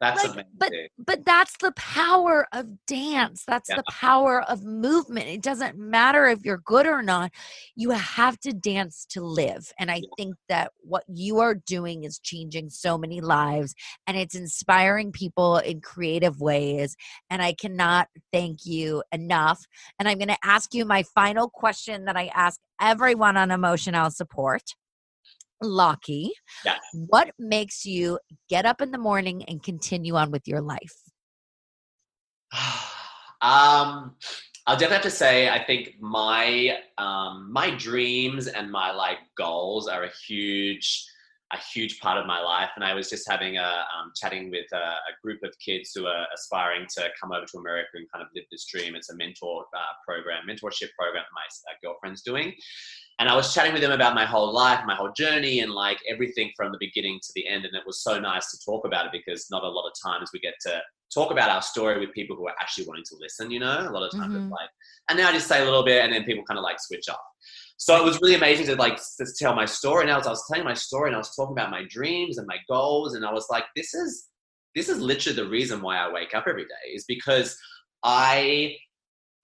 [0.00, 0.50] That's like, amazing.
[0.58, 3.44] But but that's the power of dance.
[3.46, 3.76] That's yeah.
[3.76, 5.26] the power of movement.
[5.28, 7.32] It doesn't matter if you're good or not.
[7.76, 9.72] You have to dance to live.
[9.78, 10.08] And I yeah.
[10.18, 13.74] think that what you are doing is changing so many lives
[14.06, 16.94] and it's inspiring people in creative ways.
[17.30, 19.64] And I cannot thank you enough.
[19.98, 24.10] And I'm going to ask you my final question that I ask everyone on emotional
[24.10, 24.74] support.
[25.62, 26.32] Locky,
[26.64, 26.78] yes.
[26.92, 30.94] what makes you get up in the morning and continue on with your life?
[33.40, 34.14] um,
[34.66, 39.88] I'll definitely have to say, I think my um, my dreams and my like goals
[39.88, 41.06] are a huge
[41.52, 42.70] a huge part of my life.
[42.74, 46.06] And I was just having a um, chatting with a, a, group of kids who
[46.06, 48.96] are aspiring to come over to America and kind of live this dream.
[48.96, 52.52] It's a mentor uh, program, mentorship program my uh, girlfriend's doing
[53.18, 55.98] and I was chatting with them about my whole life, my whole journey, and like
[56.08, 57.64] everything from the beginning to the end.
[57.64, 60.30] And it was so nice to talk about it because not a lot of times
[60.34, 60.82] we get to
[61.14, 63.50] talk about our story with people who are actually wanting to listen.
[63.50, 64.44] You know, a lot of times mm-hmm.
[64.44, 64.68] it's like,
[65.08, 67.08] and now I just say a little bit, and then people kind of like switch
[67.08, 67.16] off.
[67.78, 70.02] So it was really amazing to like to tell my story.
[70.02, 72.46] And as I was telling my story, and I was talking about my dreams and
[72.46, 74.28] my goals, and I was like, this is
[74.74, 77.56] this is literally the reason why I wake up every day is because
[78.02, 78.76] I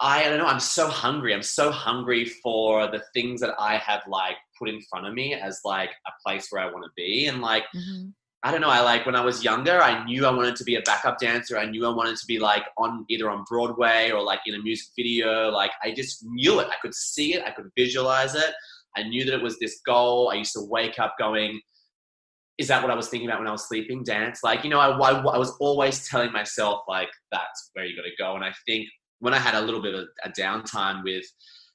[0.00, 1.32] I, I don't know, I'm so hungry.
[1.32, 5.34] I'm so hungry for the things that I have like put in front of me
[5.34, 7.26] as like a place where I want to be.
[7.28, 8.08] And like, mm-hmm.
[8.44, 10.74] I don't know, I like when I was younger, I knew I wanted to be
[10.74, 11.56] a backup dancer.
[11.58, 14.58] I knew I wanted to be like on either on Broadway or like in a
[14.58, 15.50] music video.
[15.50, 16.66] Like, I just knew it.
[16.68, 18.52] I could see it, I could visualize it.
[18.96, 20.30] I knew that it was this goal.
[20.32, 21.60] I used to wake up going,
[22.58, 24.02] is that what I was thinking about when I was sleeping?
[24.02, 24.40] Dance?
[24.42, 28.02] Like, you know, I, I, I was always telling myself, like, that's where you got
[28.02, 28.34] to go.
[28.34, 28.88] And I think
[29.20, 31.24] when I had a little bit of a downtime with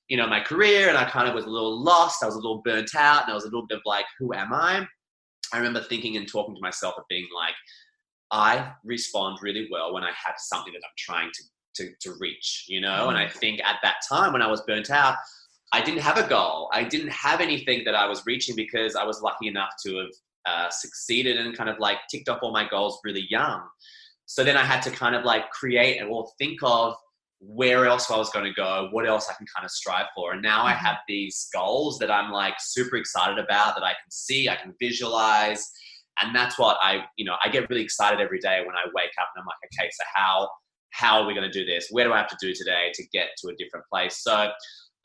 [0.08, 2.24] you know, my career and I kind of was a little lost.
[2.24, 4.34] I was a little burnt out and I was a little bit of like, who
[4.34, 4.88] am I?
[5.54, 7.56] I remember thinking and talking to myself of being like,
[8.32, 11.44] I respond really well when I have something that I'm trying to
[11.78, 13.10] to, to reach, you know?
[13.10, 13.32] And I mm.
[13.32, 15.16] think at that time when I was burnt out,
[15.74, 16.70] I didn't have a goal.
[16.74, 20.10] I didn't have anything that I was reaching because I was lucky enough to have
[20.46, 23.62] uh, succeeded and kind of like ticked off all my goals really young.
[24.26, 26.96] So then I had to kind of like create or think of
[27.40, 30.34] where else I was going to go, what else I can kind of strive for.
[30.34, 30.86] And now I mm-hmm.
[30.86, 34.74] have these goals that I'm like super excited about that I can see, I can
[34.80, 35.70] visualize.
[36.22, 39.12] And that's what I, you know, I get really excited every day when I wake
[39.22, 40.50] up and I'm like, okay, so how
[40.92, 41.90] how are we going to do this?
[41.92, 44.24] Where do I have to do today to get to a different place?
[44.24, 44.50] So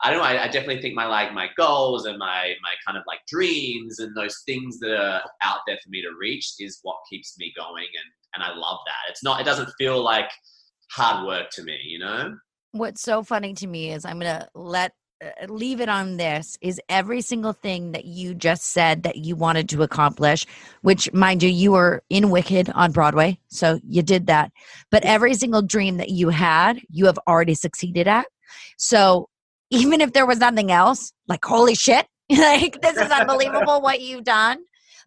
[0.01, 0.25] I don't know.
[0.25, 3.99] I, I, definitely think my like my goals and my my kind of like dreams
[3.99, 7.53] and those things that are out there for me to reach is what keeps me
[7.55, 9.11] going, and and I love that.
[9.11, 9.39] It's not.
[9.39, 10.29] It doesn't feel like
[10.91, 12.35] hard work to me, you know.
[12.71, 16.81] What's so funny to me is I'm gonna let uh, leave it on this is
[16.89, 20.45] every single thing that you just said that you wanted to accomplish
[20.81, 24.51] which mind you you were in wicked on broadway so you did that
[24.91, 28.25] but every single dream that you had you have already succeeded at
[28.77, 29.29] so
[29.69, 34.23] even if there was nothing else like holy shit like this is unbelievable what you've
[34.23, 34.57] done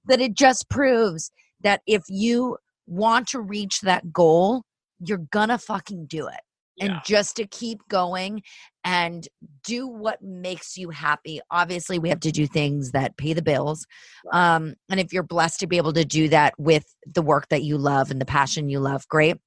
[0.06, 1.30] that it just proves
[1.62, 2.56] that if you
[2.86, 4.62] want to reach that goal
[5.00, 6.40] you're gonna fucking do it
[6.80, 8.42] and just to keep going
[8.84, 9.28] and
[9.64, 11.40] do what makes you happy.
[11.50, 13.86] Obviously, we have to do things that pay the bills.
[14.32, 17.62] Um, and if you're blessed to be able to do that with the work that
[17.62, 19.38] you love and the passion you love, great.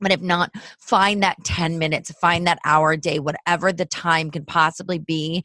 [0.00, 4.30] But if not, find that 10 minutes, find that hour a day, whatever the time
[4.30, 5.42] can possibly be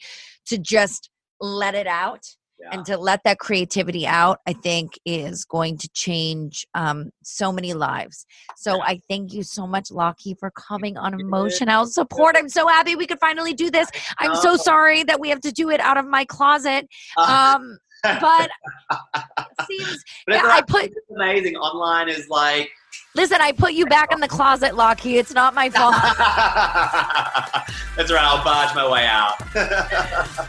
[0.47, 2.25] to just let it out
[2.71, 7.73] and to let that creativity out i think is going to change um, so many
[7.73, 8.25] lives.
[8.57, 8.83] So yeah.
[8.85, 12.35] i thank you so much locky for coming on emotional support.
[12.37, 13.89] I'm so happy we could finally do this.
[14.19, 16.87] I'm so sorry that we have to do it out of my closet
[17.17, 18.49] um, but
[19.67, 21.55] seems but yeah, i put amazing.
[21.55, 22.69] Online is like
[23.13, 25.17] Listen, I put you back in the closet, Locky.
[25.17, 25.93] It's not my fault.
[27.97, 28.23] That's right.
[28.23, 29.35] I'll barge my way out.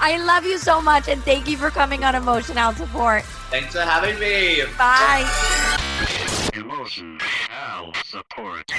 [0.01, 3.25] I love you so much, and thank you for coming on Emotional Support.
[3.51, 4.63] Thanks for having me.
[4.79, 5.29] Bye.
[6.55, 8.71] Emotional Support.